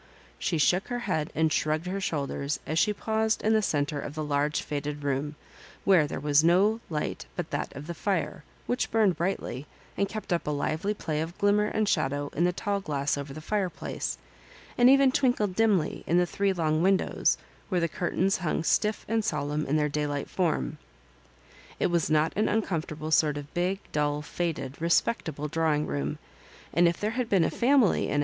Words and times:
She 0.39 0.57
shook 0.57 0.87
her 0.87 1.01
head 1.05 1.31
and 1.35 1.53
shrugged 1.53 1.85
her 1.85 2.01
shoulders 2.01 2.59
as 2.65 2.79
she 2.79 2.91
paused 2.91 3.43
in 3.43 3.53
the 3.53 3.61
centre 3.61 3.99
of 3.99 4.15
the 4.15 4.23
large 4.23 4.63
faded 4.63 5.03
room, 5.03 5.35
where 5.85 6.07
there 6.07 6.19
was 6.19 6.43
no 6.43 6.79
light 6.89 7.27
but 7.35 7.51
that 7.51 7.71
of 7.75 7.85
the 7.85 7.93
fire, 7.93 8.43
which 8.65 8.89
burned 8.89 9.15
brightly, 9.15 9.67
and 9.95 10.09
kept 10.09 10.33
up 10.33 10.47
a 10.47 10.49
lively 10.49 10.95
play 10.95 11.21
of 11.21 11.37
glimmer 11.37 11.67
and 11.67 11.87
shadow 11.87 12.31
in 12.33 12.45
the 12.45 12.51
tall 12.51 12.79
glass 12.79 13.15
over 13.15 13.31
the 13.31 13.41
fireplace, 13.41 14.17
and 14.75 14.89
even 14.89 15.11
twinkled 15.11 15.55
dimly 15.55 16.03
in 16.07 16.17
the 16.17 16.25
three 16.25 16.51
long 16.51 16.81
windows, 16.81 17.37
where 17.69 17.79
the 17.79 17.87
curtains 17.87 18.37
hung 18.37 18.63
stiff 18.63 19.05
and 19.07 19.23
solemn 19.23 19.67
in 19.67 19.75
their 19.77 19.87
daylight 19.87 20.31
form. 20.31 20.79
It 21.79 21.91
was 21.91 22.09
not 22.09 22.33
an 22.35 22.49
uncomfortable 22.49 23.11
sort 23.11 23.37
of 23.37 23.53
big, 23.53 23.77
dull, 23.91 24.23
faded, 24.23 24.81
respectable 24.81 25.47
drawing 25.47 25.85
room, 25.85 26.17
and 26.73 26.87
if 26.87 26.99
there 26.99 27.11
had 27.11 27.29
been 27.29 27.43
a 27.43 27.51
family 27.51 27.59
in 27.59 27.59
Digitized 27.59 27.59
by 27.59 27.85
VjOOQIC 27.85 27.87
12 27.87 27.93
MISS 27.93 28.09
MABJOBIBANEB. 28.09 28.19